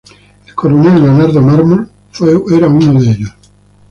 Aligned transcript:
El 0.47 0.55
Coronel 0.55 0.95
Leonardo 0.99 1.39
Mármol 1.43 1.87
fue 2.11 2.35
uno 2.35 2.99
de 2.99 3.11
ellos. 3.11 3.33